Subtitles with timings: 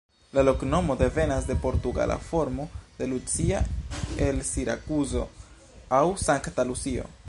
[0.35, 2.67] La loknomo devenas de portugala formo
[3.01, 3.63] de Lucia
[4.31, 5.25] el Sirakuzo
[6.01, 7.11] aŭ "Sankta Lucio".